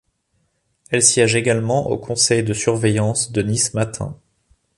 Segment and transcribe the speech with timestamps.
[0.89, 4.17] Elle siège également au Conseil de Surveillance de Nice Matin.